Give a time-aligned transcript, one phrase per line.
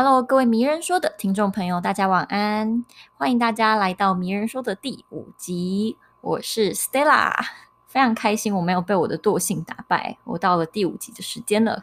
[0.00, 2.84] Hello，各位迷人说的听众朋友，大家晚安！
[3.16, 7.32] 欢迎大家来到迷人说的第五集，我是 Stella，
[7.88, 11.82] 非常开心我没有被我的惰性打败，我到了第五集的时间了。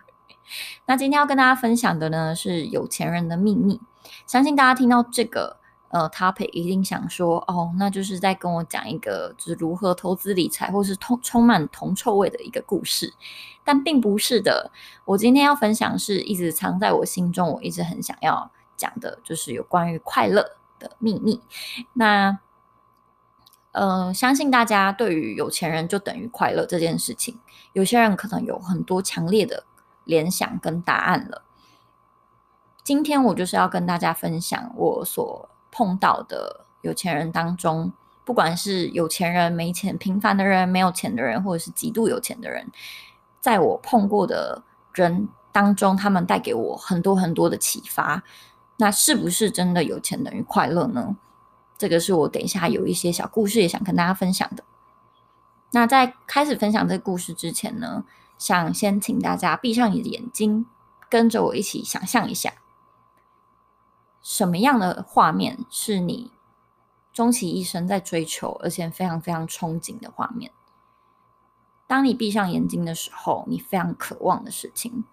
[0.85, 3.81] 那今天要跟大家分享的呢是有钱人的秘密，
[4.25, 5.57] 相信大家听到这个
[5.95, 13.13] 呃 topic 一定想说哦，那就是在跟我讲一个就是如何投资理财或是充充满铜臭味的一个故事。
[13.63, 14.69] 但并不是的，
[15.05, 20.45] 我今天要分享是一直藏在我心中，我一直很想要讲的，就是有关于快乐
[20.77, 21.41] 的秘密。
[21.93, 22.37] 那，
[23.71, 27.39] 呃，相信大家对于有钱人就等于快乐这件事情，
[27.71, 29.63] 有些人可能有很多强烈的
[30.03, 31.43] 联想跟答案了。
[32.83, 37.91] 今天我就是要跟大家分享我所碰到的有钱人当中，
[38.23, 42.65] 不管是有钱人、没钱、平凡的人、没有钱的人，或者是极度有钱的人。
[43.41, 48.23] 在我碰过的人当中，他们带给我很多很多的启发。
[48.77, 51.17] 那是不是真的有钱等于快乐呢？
[51.77, 54.63] 这个是我等一下有一些小故事也想跟大家分享的。
[55.71, 58.05] 那在开始分享这个故事之前呢，
[58.37, 60.65] 想先请大家闭上你的眼睛，
[61.09, 62.53] 跟着我一起想象一下，
[64.25, 66.31] 什么样的画面是你
[67.13, 70.51] 终其一生在追求，而且非常非常憧憬的画面？
[71.85, 75.03] 当你闭上眼睛的时候，你非常渴望的事情，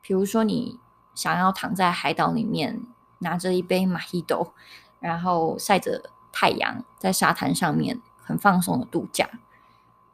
[0.00, 0.78] 比如说你
[1.16, 2.86] 想要躺在海岛里面，
[3.18, 4.52] 拿着一杯 Mojito，
[5.00, 9.28] 然后晒着太阳，在沙滩上面很放松的度假，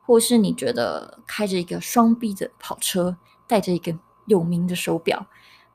[0.07, 5.27] 或是你觉得开着一个双 B 的跑车，带着一个有名的手表，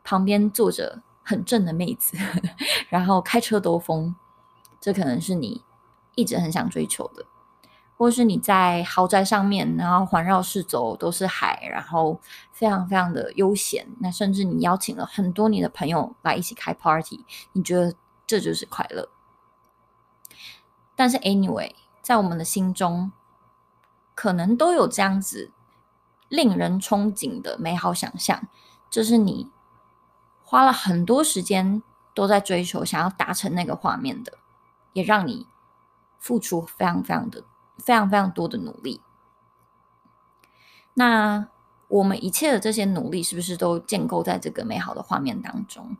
[0.04, 2.18] 旁边坐着很正的妹子，
[2.90, 4.16] 然后开车兜风，
[4.80, 5.64] 这可能是你
[6.16, 7.26] 一直很想追求的。
[7.98, 12.20] 或是你在豪宅上面，然后环绕四周都是海，然后
[12.52, 13.88] 非常非常的悠闲。
[14.00, 17.94] 那甚至你邀请了很多你的朋友来一起开 party，你觉得
[18.26, 19.08] 这就是快乐。
[20.96, 21.72] 但是 anyway，
[22.02, 23.12] 在我们的心中，
[24.16, 25.52] 可能都有这样子
[26.28, 28.48] 令人憧憬的美好想象，
[28.90, 29.52] 就是你
[30.51, 31.81] 花了很多时间
[32.13, 34.38] 都在追求，想要达成那个画面的，
[34.91, 35.47] 也让你
[36.19, 37.45] 付出非常非常的。
[37.78, 39.01] 非常非常多的努力，
[40.94, 41.47] 那
[41.88, 45.97] 我们一切的这些努力是不是都建构在这个美好的画面当中？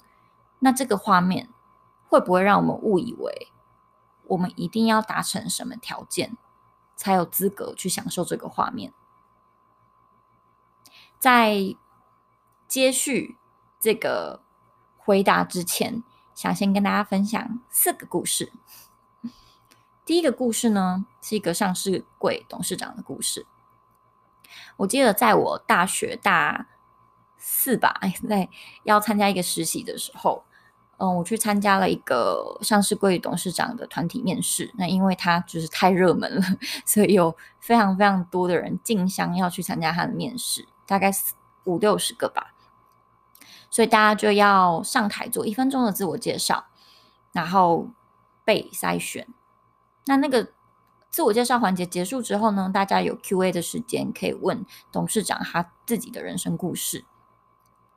[0.59, 1.50] 那这个画面
[2.07, 3.47] 会不会让我们误以为
[4.28, 6.38] 我们一定要达成什么条件
[6.95, 8.94] 才有资格去享受这个画面？
[11.18, 11.75] 在
[12.68, 13.38] 接续
[13.81, 14.40] 这个
[14.96, 16.03] 回答之前，
[16.36, 18.53] 想先跟大家分享四个故事。
[20.06, 23.47] 第一个故事呢，是一个上市柜董事长的故事。
[24.78, 26.68] 我记得在我大学大
[27.38, 28.47] 四吧，哎 在
[28.84, 30.44] 要参加一个实习的时候，
[30.98, 34.72] 嗯，我去参加了一个上市柜董事长的团体面试。
[34.78, 36.44] 那因为他就是太热门了，
[36.86, 41.12] 所以有非常非常多的人竞相要去参加他的面试，大概
[41.63, 42.50] 五六十个吧。
[43.72, 46.66] 所以大家就要上台做一分钟的自我介绍，
[47.32, 47.88] 然后
[48.46, 49.28] 被筛选。
[50.06, 50.50] 那那个
[51.09, 57.06] 自我介绍环节结束之后呢，大家有 Q&A 的时间，可以问董事长他自己的人生故事。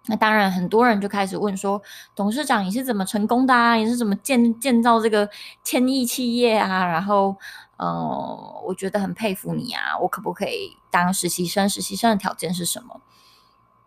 [0.06, 1.80] 那当然，很多人就开始问说
[2.14, 3.74] ：“董事长，你是怎么成功的啊？
[3.76, 5.26] 你是怎么建建造这个
[5.62, 6.84] 千亿企业啊？
[6.84, 7.34] 然后，
[7.78, 9.96] 呃，我觉得很佩服你啊！
[9.98, 11.66] 我可不可以当实习生？
[11.66, 13.00] 实习生的条件是什么？”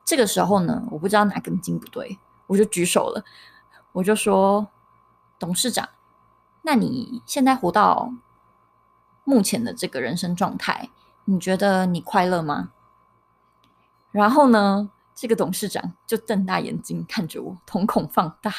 [0.08, 3.26] 这个时候呢，我不知道哪根筋不对，我就举手了，
[3.92, 4.66] 我就说
[5.38, 5.90] ：“董事长。”
[6.64, 8.14] 那你现在活到
[9.26, 10.90] 目前的这个人生状态，
[11.26, 12.72] 你觉得你快乐吗？
[14.12, 18.54] 然后呢，这个董事长就瞪大眼睛看着我，瞳孔放大，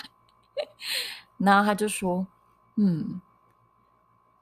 [1.38, 2.26] 然后他就说
[2.76, 3.22] ：“嗯，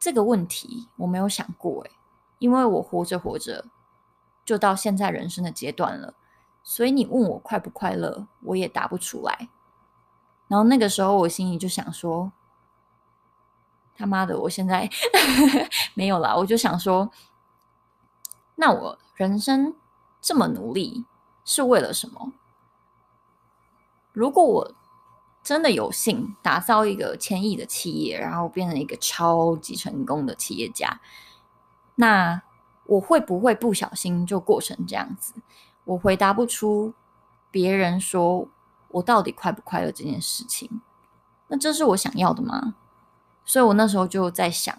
[0.01, 1.93] 这个问题我没有想过诶，
[2.41, 3.65] 因为我活着活着
[4.45, 6.15] 就到现在人生的阶段了，
[6.67, 9.49] 所以你问我快不快乐，我也答不出来。”
[10.49, 12.33] 然后那个时候我心里就想说。
[13.99, 14.39] 他妈的！
[14.39, 14.87] 我现在
[15.97, 17.11] 没有啦，我就想说，
[18.57, 19.75] 那我人生
[20.21, 21.07] 这么努力
[21.47, 22.35] 是为了什么？
[24.13, 24.75] 如果我
[25.43, 31.01] 真的有幸打造一个千亿的企业，然后变成一个超级成功的企业家，
[31.95, 32.43] 那
[32.85, 35.33] 我会不会不小心就过成这样子？
[35.87, 36.93] 我回答不出
[37.51, 38.47] 别人说
[38.89, 40.81] 我到底快不快乐这件事情，
[41.49, 42.75] 那这是我想要的吗？
[43.45, 44.77] 所以我那时候就在想，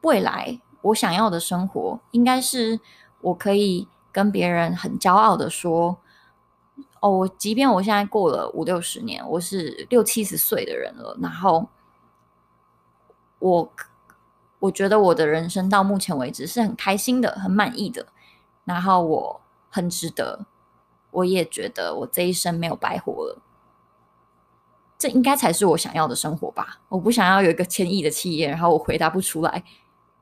[0.00, 2.80] 未来我想要的生活，应该是
[3.20, 5.98] 我可以跟别人很骄傲的说
[7.00, 11.68] ：“哦，我即便我现在过了五六十年，我是六七十岁的人了，然后
[13.38, 13.72] 我
[14.58, 18.08] 我觉得我的人生到目前为止是很开心的，很满意的，
[18.64, 20.46] 然后我很值得，
[21.10, 23.42] 我也觉得我这一生没有白活了，
[24.98, 26.80] 这应该才是我想要的生活吧。
[26.88, 29.64] 我不想要有一个千亿的企业，然后我回答不出来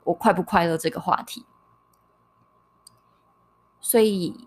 [0.05, 1.45] 我快不快乐这个话题，
[3.81, 4.47] 所以。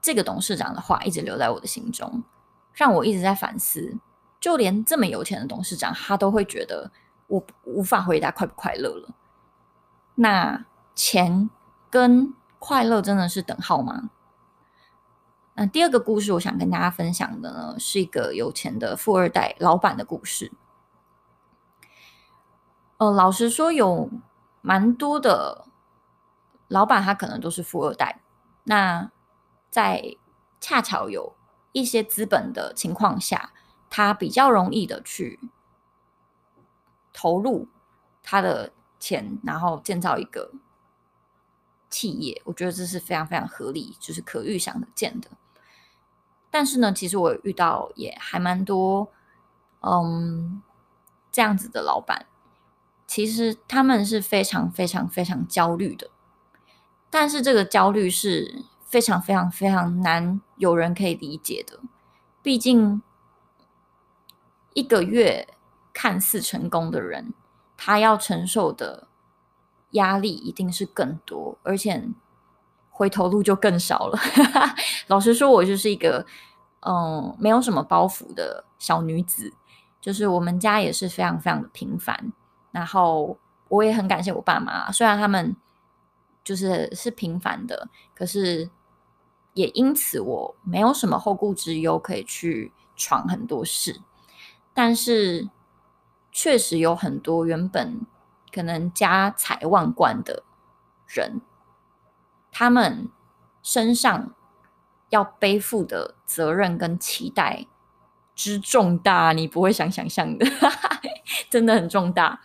[0.00, 2.22] 这个董事长的话一直留在我的心中，
[2.72, 3.98] 让我一直在反思。
[4.40, 6.90] 就连这么有钱的董事长，他都会觉得
[7.26, 9.10] 我无法回答快不快乐了。
[10.14, 10.64] 那
[10.94, 11.50] 钱
[11.90, 14.10] 跟快乐真的是等号吗？
[15.54, 20.52] 那第二个故事，我想跟大家分享的呢，是一个有钱的富二代老板的故事。
[22.98, 24.10] 呃，老实说，有
[24.60, 25.66] 蛮多的
[26.68, 28.20] 老板，他可能都是富二代。
[28.64, 29.10] 那
[29.70, 30.16] 在
[30.60, 31.34] 恰巧有
[31.72, 33.52] 一些资本的情况下，
[33.90, 35.40] 他比较容易的去
[37.12, 37.68] 投入
[38.22, 40.52] 他的钱，然后建造一个
[41.90, 42.40] 企业。
[42.44, 45.28] 我觉得这是非常非常合理，就是可预想的见的。
[46.50, 49.10] 但是呢，其实我遇到也还蛮多，
[49.80, 50.62] 嗯，
[51.30, 52.26] 这样子的老板，
[53.06, 56.10] 其实他们是非常非常非常焦虑的，
[57.10, 58.64] 但是这个焦虑是。
[58.88, 61.78] 非常非常非常难有人可以理解的，
[62.42, 63.02] 毕竟
[64.72, 65.46] 一个月
[65.92, 67.34] 看似成功的人，
[67.76, 69.07] 他要承受的
[69.90, 72.02] 压力一定是更多，而且
[72.90, 74.18] 回头路就更少了。
[75.08, 76.24] 老实说，我就是一个
[76.80, 79.52] 嗯，没有什么包袱的小女子，
[80.00, 82.32] 就是我们家也是非常非常的平凡，
[82.70, 83.36] 然后
[83.68, 85.56] 我也很感谢我爸妈，虽然他们
[86.44, 88.70] 就是是平凡的，可是。
[89.54, 94.00] 也因此，我没有什么后顾之忧，可以去闯很多事。
[94.72, 95.48] 但是，
[96.30, 98.06] 确实有很多原本
[98.52, 100.42] 可能家财万贯的
[101.06, 101.40] 人，
[102.50, 103.10] 他们
[103.62, 104.34] 身上
[105.10, 107.66] 要背负的责任跟期待
[108.34, 110.46] 之重大，你不会想想象的，
[111.50, 112.40] 真的很重大。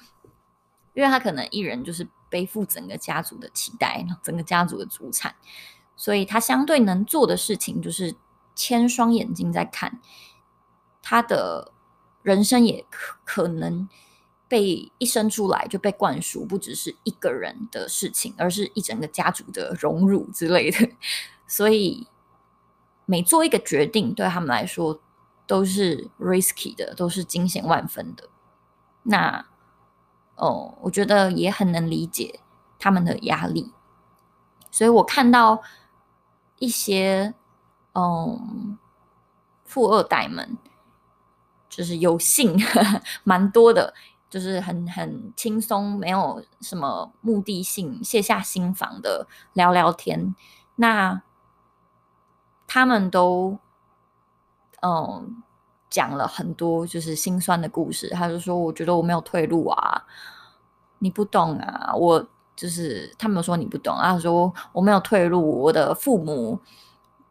[0.93, 5.35] 因为他可能一人就是背负整个家族的期待，整个家族的祖产。
[5.95, 8.15] 所以他相对能做的事情就是
[8.55, 9.99] 千双眼睛在看，
[11.01, 11.71] 他的
[12.21, 13.87] 人生也可可能
[14.53, 20.77] 被一生出来就被灌输，不只是一个人的事情，而是一整个家族的荣辱之类的。
[21.47, 22.05] 所以
[23.07, 25.01] 每做一个决定，对他们来说
[25.47, 28.29] 都是 risky 的，都是惊险万分的。
[29.01, 29.43] 那
[30.35, 32.39] 哦，我觉得也很能理解
[32.77, 33.73] 他们的压力。
[34.69, 35.63] 所以我看到。
[36.59, 37.33] 一些
[37.93, 38.77] 嗯，
[39.65, 40.57] 富二代们
[41.67, 42.57] 就是有幸
[43.25, 43.93] 蛮多的，
[44.33, 50.33] 就是很很轻松，没有什么目的性，卸下心防的聊聊天。
[50.77, 51.21] 那
[52.65, 53.59] 他们都
[54.81, 55.43] 嗯
[55.87, 58.09] 讲了很多就是心酸的故事。
[58.09, 60.03] 他就说：“我觉得我没有退路啊，
[60.97, 66.59] 你不懂啊，我。”就是他们说你不懂啊，说我没有退路，我的父母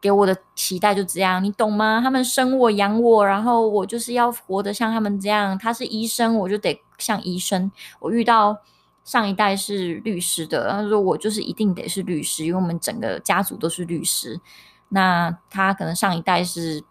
[0.03, 2.01] 给我的期待就这样，你懂吗？
[2.03, 5.57] 他们生我养我，然后我就是要活得像他们这样。
[5.57, 7.71] 他是医生，我就得像医生。
[8.01, 8.57] 我遇到
[9.05, 14.41] 上一代是律师的，他说我就是一定得是律师，因为我们整个家族都是律师。
[14.89, 16.83] 那他可能上一代是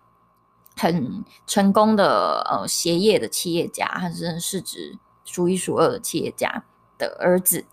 [0.75, 6.65] 很成功的呃鞋业的企业家，他是市值数一数二的企业家
[6.97, 7.67] 的儿子。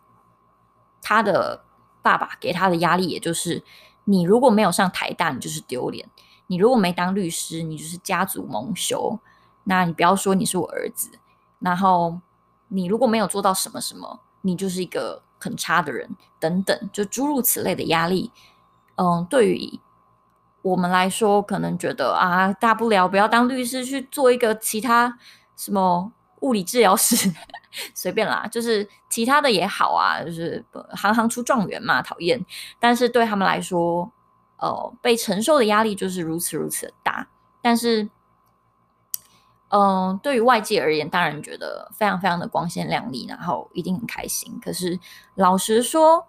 [1.02, 1.64] 他的
[2.02, 3.64] 爸爸给他的压力，也就是
[4.10, 6.04] 你如果没有上台大，你就是丢脸；
[6.48, 9.20] 你如果没当律师，你就是家族蒙羞。
[9.66, 11.12] 那你不要说你是我儿子，
[11.60, 12.20] 然后
[12.70, 18.32] 你如果没有做到什么什么，你就是一个很差的人，等等，就诸如此类的压力。
[18.96, 19.80] 嗯，对于
[20.64, 25.20] 我们来说，可能觉得啊，大不了不要当律师，去做一个其他
[25.56, 26.12] 什么。
[26.42, 27.32] 物理治疗师，
[27.94, 32.44] 随便啦，就是其他的也好啊，就是行行出状元嘛，讨厌。
[32.80, 34.12] 但是对他们来说，
[34.58, 37.28] 呃，被承受的压力就是如此如此的大。
[37.62, 38.04] 但是，
[39.70, 44.60] 嗯、呃，对于外界而言，当然觉得非常非常的光鲜亮丽，然后一定很开心。
[44.64, 45.00] 可是
[45.36, 46.26] 老实说，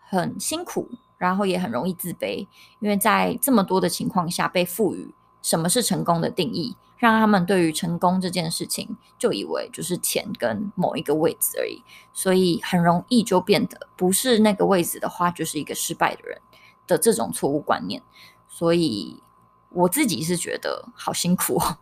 [0.00, 0.88] 很辛苦，
[1.18, 2.46] 然后也很容易自卑，
[2.80, 5.12] 因为在这么多的情况下被赋予
[5.48, 6.76] 什么是成功的定义。
[6.98, 11.80] 让他们对于成功这件事情，就以为就是钱跟某一个位置而已，
[12.12, 16.40] 所以很容易就变得不是那个位置的话，就是一个失败的人
[16.88, 18.02] 的这种错误观念。
[18.48, 19.22] 所以，
[19.70, 21.78] 我自己是觉得好辛苦哦，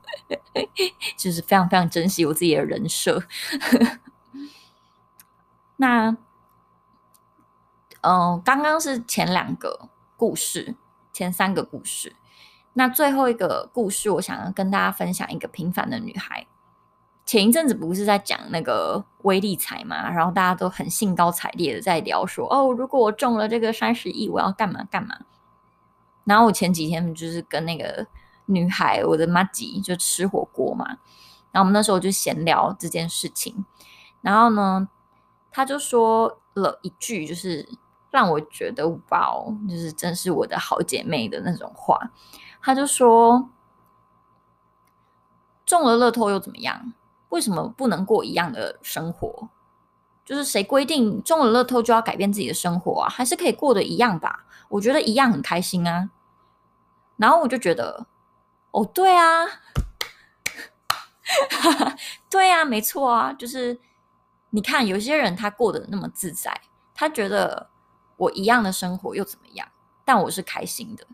[1.16, 3.22] 就是非常非常珍惜我自己的人设。
[5.76, 6.10] 那，
[8.02, 10.74] 嗯、呃，刚刚是前两个故事，
[11.10, 12.14] 前三个故事，
[12.78, 16.46] 那最后一个故事，我想要跟大家分享一个平凡的女孩。
[17.24, 25.16] 前一阵子不是在讲那个威力财嘛，然后大家都很兴高采烈的在聊说，哦，如果我中了这个三十亿，我要干嘛干嘛。
[26.24, 28.06] 然后我前几天就是跟那个
[28.44, 30.86] 女孩，我的妈吉就吃火锅嘛，
[31.52, 33.64] 然后我们那时候就闲聊这件事情，
[34.20, 34.86] 然后呢，
[35.50, 37.66] 她就说了一句，就是
[38.10, 41.98] 让我觉得哇哦，就是真是我的好姐妹的那种话。
[42.66, 43.48] 他就说，
[45.64, 46.92] 中了乐透又怎么样？
[47.28, 49.50] 为什么不能过一样的生活？
[50.24, 53.08] 就是谁规定中了乐透就要改变自己的生活啊？
[53.08, 54.44] 还是可以过得一样吧？
[54.68, 56.10] 我觉得一样很开心啊。
[57.16, 58.08] 然后我就觉得，
[58.72, 59.44] 哦，对啊，
[62.28, 63.78] 对啊，没错啊，就是
[64.50, 67.70] 你看，有些人他过得那么自在，他觉得
[68.16, 69.68] 我一样的生活又怎么样？
[70.04, 71.06] 但我是开心的。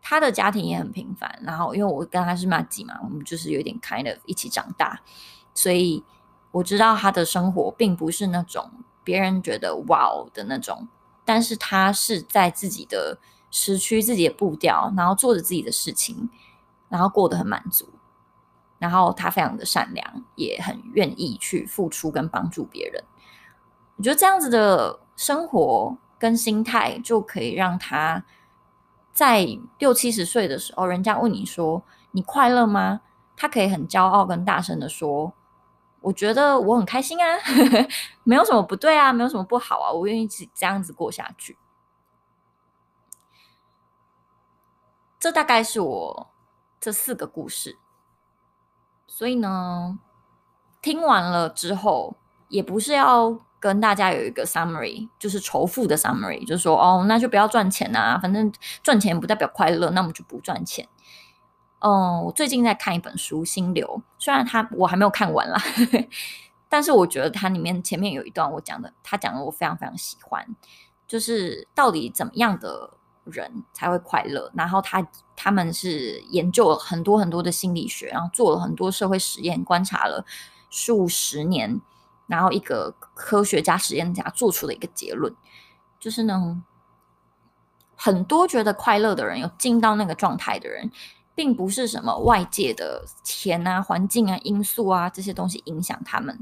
[0.00, 5.00] 他的家庭也很平凡，然后因为我跟他是麻吉嘛，我们就是有点 kind of 一起长大，
[5.54, 6.02] 所以
[6.50, 8.70] 我知道他的生活并不是那种
[9.04, 10.88] 别人觉得哇哦的那种，
[11.24, 13.18] 但是他是在自己的。
[13.52, 16.30] 失去自己的步调，然后做着自己的事情，
[16.88, 17.88] 然后过得很满足。
[18.78, 23.02] 然后他非常的善良，也很愿意去付出跟帮助别人。
[23.96, 28.24] 我觉得这样子的生活跟心态，就可以让他
[29.12, 29.46] 在
[29.78, 33.00] 六七十岁的时候，人家问你说你快乐吗？
[33.36, 35.32] 他可以很骄傲跟大声的说
[36.02, 37.24] ：“我觉得我很开心啊，
[38.22, 41.56] 没有什么不对啊，没有什么不好啊，我愿意这样子过下去。”
[45.18, 46.30] 这大概是我
[46.78, 47.78] 这四个故事，
[49.06, 49.98] 所以呢，
[50.82, 52.16] 听完了之后，
[52.48, 58.50] 也不是要跟大家有一个 summary，就是仇富的 summary，就是说哦，那就不要赚钱啊，反正
[58.82, 60.88] 赚钱不代表快乐，那我们就不赚钱。
[61.80, 63.86] 嗯，我最近在看一本书《心流》，
[64.18, 65.62] 虽然它我还没有看完啦，
[66.68, 70.44] 但是我觉得它里面前面有一段我讲的，他讲的我非常非常喜欢，
[71.06, 72.94] 就是到底怎么样的。
[73.24, 74.50] 人才会快乐。
[74.54, 80.24] 然后他他们是研究了很多很多的心理学，然后做了很多社会实验，观察了
[80.70, 81.80] 数十年，
[82.30, 85.34] 然后一个科学家、实验家做出的一个结论，
[85.98, 86.62] 就是呢，
[87.96, 90.88] 很多觉得快乐的人，有进到那个状态的人，
[91.34, 96.38] 并不是什么外界的钱啊、环境啊、因素啊这些东西影响他们，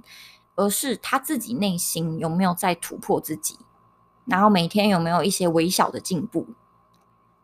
[0.56, 3.58] 而是他自己内心有没有在突破自己，
[4.26, 6.46] 然后每天有没有一些微小的进步。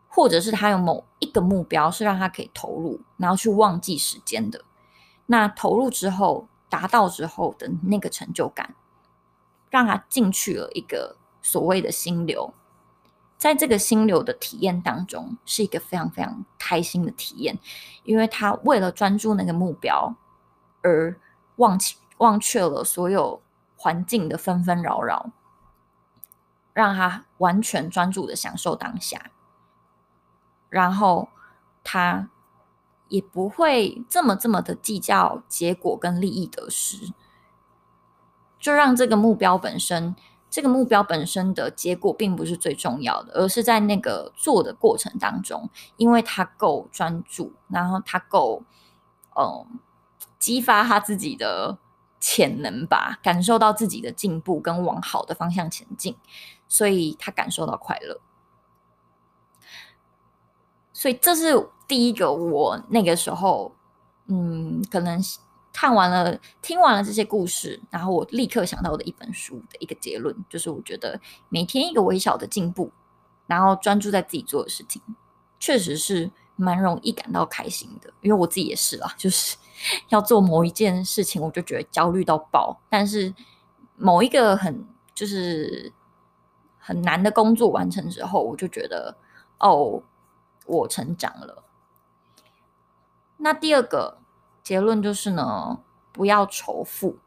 [0.07, 4.63] 或者是他有某一个目标是让他可以投入，然后去忘记时间的。
[5.25, 8.75] 那投入之后达到之后的那个成就感，
[9.69, 12.53] 让他进去了一个所谓的心流。
[13.37, 17.57] 在这个心流的体验当中，是一个非常非常开心的体验，
[18.03, 20.13] 因为他为了专注那个目标
[20.81, 21.17] 而
[21.55, 23.41] 忘记忘却了所有
[23.77, 25.31] 环境的纷纷扰扰，
[26.73, 29.31] 让他完全专注的享受当下。
[30.67, 31.29] 然后
[31.85, 32.29] 他
[33.07, 37.13] 也不会这么这么的计较结果跟利益得失，
[38.59, 40.15] 就让这个目标本身，
[40.49, 48.63] 这个目标本身的结果并不是最重要的，而是在那个做的过程当中，因为他够专注，然后他够
[49.35, 49.79] 嗯
[50.39, 51.77] 激发他自己的
[52.19, 56.15] 潜能吧，感受到自己的进步跟往好的方向前进，
[56.67, 58.19] 所以他感受到快乐。
[60.97, 61.51] 所以这是
[61.89, 63.69] 第一个，我那个时候，
[64.27, 65.21] 嗯，可能
[65.73, 72.89] 看完了、听完了这些故事，然后我立刻想到的一本书的一个结论，就是我觉得每天一个微小的进步，
[73.45, 75.01] 然后专注在自己做的事情，
[75.59, 78.09] 确实是蛮容易感到开心的。
[78.21, 79.57] 因为我自己也是啦，就是
[80.07, 82.79] 要做某一件事情，我就觉得焦虑到爆。
[82.89, 83.35] 但是
[83.97, 85.91] 某一个很就是
[86.79, 89.17] 很难的工作完成之后，我就觉得
[89.59, 90.01] 哦。
[90.65, 91.63] 我成长了。
[93.37, 94.17] 那第二个
[94.63, 95.79] 结论就是呢，
[96.11, 97.17] 不要仇富。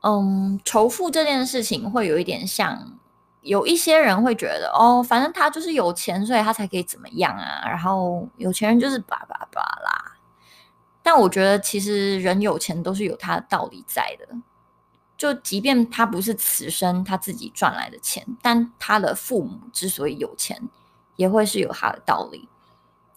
[0.00, 2.98] 嗯，仇富这件事情会有一点像，
[3.40, 7.62] 有一些人会觉得，哦，反正他就是有钱，所以他才可以怎么样啊。
[7.66, 10.16] 然后有钱人就是叭叭叭啦。
[11.02, 14.28] 但我觉得，其实人有钱都是有他的道理在的。
[15.16, 20.68] 就即便他不是此生他自己赚来的钱，但他的父母之所以有钱。
[21.16, 22.48] 也会是有它的道理，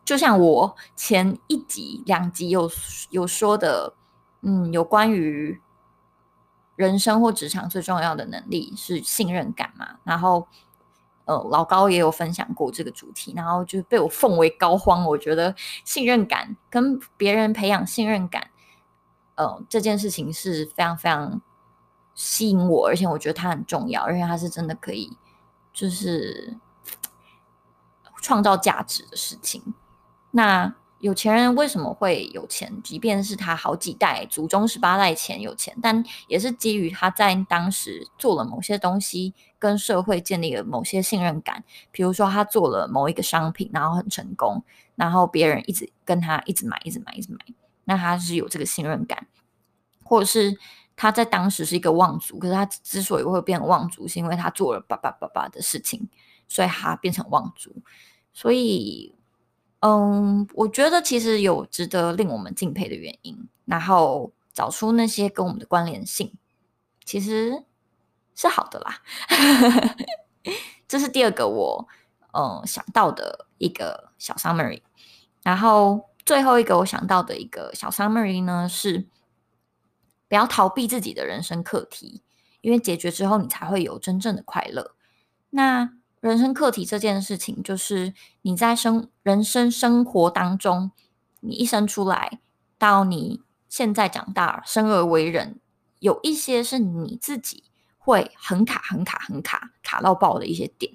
[0.05, 2.69] 就像我前一集、两集有
[3.09, 3.93] 有说的，
[4.41, 5.59] 嗯，有关于
[6.75, 9.97] 人生或职场最重要的能力是信任感嘛。
[10.03, 10.47] 然后，
[11.25, 15.05] 呃，老高也有分享过这个主题，然后就被我奉为膏肓。
[15.07, 18.51] 我觉得信任感跟别人培养信任感，
[19.35, 21.41] 呃，这件事情是非常非常
[22.13, 25.17] 吸引我，而且我觉得它很重要，而且它是真的可以，
[25.73, 26.57] 就是
[28.21, 29.61] 创造价值的事情。
[30.31, 32.81] 那有钱人为什么会有钱？
[32.83, 41.63] 即便是他好几代祖宗十八代前有钱，但也是基于他在当时做了某些东西，跟社会建立了某些信任感。
[41.91, 44.63] 比如说，他做了某一个商品，然后很成功，
[44.95, 47.39] 然后别人一直跟他一直买，一直买，一直买，
[47.85, 49.27] 那他是有这个信任感。
[50.03, 50.57] 或者是
[50.95, 56.07] 他在当时是一个望族，可是他之所以会变望族，是因为他做了叭叭叭叭的事情，
[56.47, 57.81] 所以他变成望族。
[58.33, 59.13] 所以。
[59.81, 66.33] 嗯，我觉得其实有值得令我们敬佩的原因，然后找出那些跟我们的关联性，
[67.05, 67.63] 其实
[68.33, 69.03] 是好的啦。
[70.89, 71.87] 这是第二个我
[72.33, 74.81] 嗯想到的一个小 summary，
[75.43, 79.07] 然后最后一个我想到的一个小 summary 呢是，
[80.27, 82.23] 不要逃避自己的人生课题，
[82.61, 84.95] 因为解决之后你才会有真正的快乐。
[85.51, 85.93] 那
[86.27, 90.91] 人生课题这件事情，就是你在生人生生活当中，
[91.39, 92.39] 你一生出来
[92.77, 95.59] 到你现在长大，生而为人，
[95.99, 97.63] 有一些是你自己
[97.97, 100.91] 会很卡、很卡、很卡、卡到爆的一些点，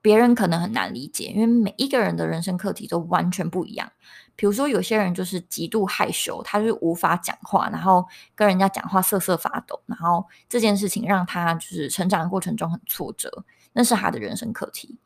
[0.00, 3.90] 别人可能很难理解，因为每一个人的人生课题都完全不一样。
[4.36, 13.44] 比如说，有些人就是极度害羞，他是无法讲话，然后跟人家讲话瑟瑟发抖，然后这件事情让他就是成长的过程中很挫折。
[13.72, 14.98] 那是他的人生课题。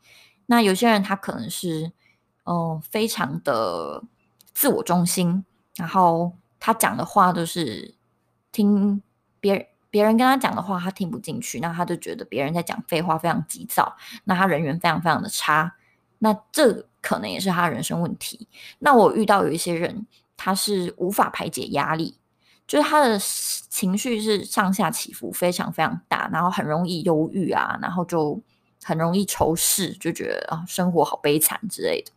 [0.49, 1.91] 那有些人他可能是，
[2.45, 4.01] 嗯、非常的
[4.53, 5.43] 自我中心，
[5.75, 7.93] 然后他讲的话都是
[8.53, 9.01] 听
[9.41, 15.75] 别人别人跟他讲的话，他听不进去，那他就觉得别人在讲废话，非常急躁，那他人缘非常非常的差。
[16.19, 18.47] 那这可能也是他人生问题。
[18.79, 22.17] 那我遇到有一些人，他是无法排解压力。
[22.65, 28.41] 就是他的情绪是上下起伏非常非常大，然后很容易忧郁啊，然后就。
[28.83, 32.11] 很容易仇视，就觉得啊，生活好悲惨之类的。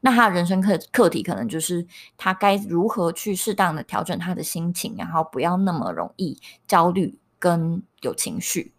[0.00, 1.84] 那他的人生课课题可能就是
[2.16, 6.38] 他该如何去适当的调整他的心情，然后不要那么容易
[6.68, 8.72] 焦虑跟有情绪。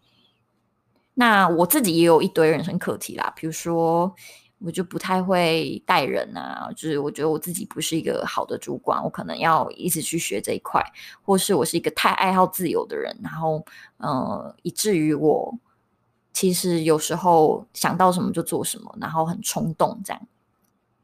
[1.14, 4.14] 那我自己也有一堆人生课题啦，比如说
[4.60, 10.82] 我就不太会带人啊，就是我觉得我自己不是一个好的主管，我可能要一直去学这一块，
[11.22, 13.64] 或是我是一个太爱好自由的人，然后
[13.98, 15.58] 呃，以至于我。
[16.38, 20.22] 其实有时候想到什么就做什么，然后很冲动这样，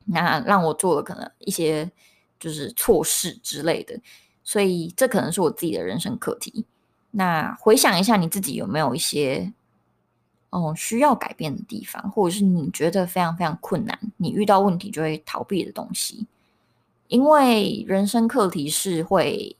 [0.04, 1.90] 那让我做了可能一些
[2.38, 3.98] 就是错事之类的，
[4.44, 6.64] 所以这可能是我自己的人生课题。
[7.10, 9.52] 那回想一下你自己有没有一些
[10.50, 16.28] 哦需要改变的地方，或者是你觉得非常非常困难，你遇到问题就会逃避的东西，
[17.08, 19.56] 因为人生课题是会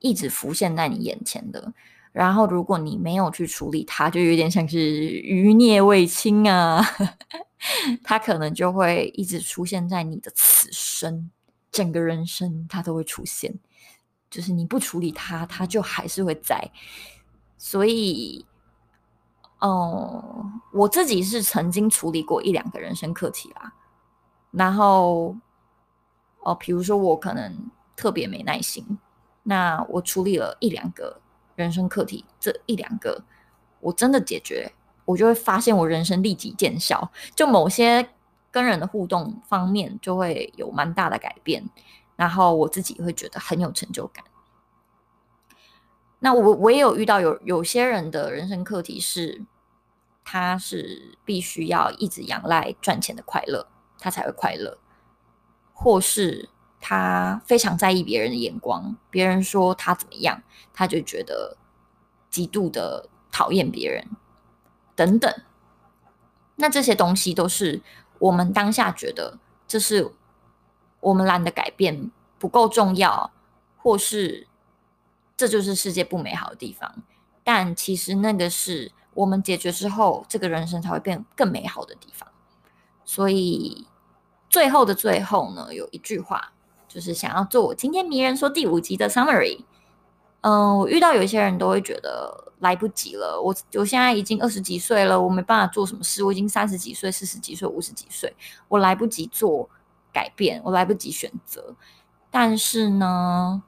[0.00, 1.72] 一直浮现在你眼前的。
[2.12, 6.82] 然后，如果你没有去处理它，就有点像是余孽未清啊，
[8.02, 11.30] 它可能就会一直出现在你的此生，
[11.70, 13.54] 整个人生它都会出现。
[14.30, 16.70] 就是你不处理它，它就还是会在。
[17.56, 18.44] 所以，
[19.60, 23.74] 哦，我自己是曾经处理过一两个人生课题啦。
[24.50, 25.36] 然后，
[26.40, 28.98] 哦，比如说我可能特别没耐心，
[29.42, 31.20] 那我处理了一两个。
[31.58, 33.20] 人生课题这一两个，
[33.80, 34.72] 我真的解决，
[35.04, 38.08] 我就会发现我人生立即见效，就某些
[38.52, 41.68] 跟人的互动方面就会有蛮大的改变，
[42.14, 44.24] 然后我自己会觉得很有成就感。
[46.20, 49.44] 那我我也有遇到有有些人的人生课题是，
[50.22, 53.66] 他是必须要一直仰赖赚钱的快乐，
[53.98, 54.78] 他才会快乐，
[55.72, 56.50] 或是。
[56.80, 61.56] 他非常在意别人的眼光，别人说他怎么样，他就觉得
[62.30, 64.06] 极度的讨厌别人，
[64.94, 65.32] 等等。
[66.56, 67.82] 那这些东西都是
[68.18, 70.12] 我们当下觉得这是
[71.00, 73.32] 我们懒得改变，不够重要，
[73.76, 74.46] 或是
[75.36, 77.02] 这就是世界不美好的地方。
[77.42, 82.28] 但其实那个是我们解决之后，这个人生才会变更美好的地方。
[83.04, 83.86] 所以
[84.48, 86.52] 最后的最后呢，有一句话。
[86.88, 89.60] 就是想要做我今天迷人说第五集的 summary。
[90.40, 93.40] 嗯，我遇到有一些人都会觉得来不及了。
[93.42, 96.22] 我我现在已经二十几岁了，我没办法做什么事。
[96.22, 98.32] 我已经三十几岁、四十几岁、五十几岁，
[98.68, 99.68] 我来不及做
[100.12, 101.74] 改变，我来不及选择。
[102.30, 103.60] 但是呢，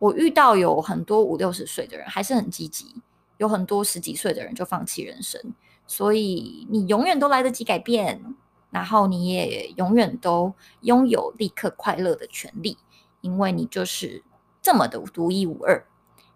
[0.00, 2.96] 我遇到有很多五六十岁的人还是很积极，
[3.38, 5.40] 有很多十几岁的人就放弃人生。
[5.86, 8.20] 所以你永远都来得及改变，
[8.74, 12.76] 然后你也永远都拥有立刻快乐的权利，
[13.20, 14.24] 因为你就是
[14.60, 15.86] 这么的独一无二。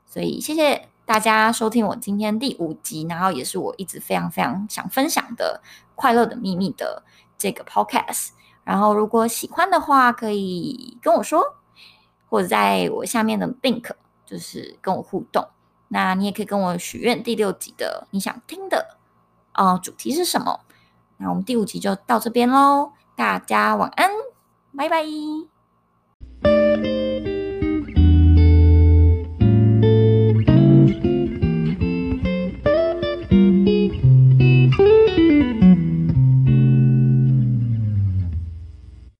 [0.06, 5.60] 所以谢谢大家收听我今天第五集，然后也是我一直非常非常想分享的
[5.96, 7.02] 《快乐的秘密》的
[7.36, 8.28] 这个 podcast。
[8.62, 11.42] 然后如果喜欢的话，可以跟我说，
[12.28, 13.90] 或者在我下面的 link
[14.24, 15.48] 就是跟我互动。
[15.88, 18.96] 那你也可以跟我许愿第六集的你想听的。
[19.54, 20.60] 呃，主题是什么？
[21.18, 24.10] 那我们第五集就到这边喽，大家晚安，
[24.76, 25.57] 拜拜。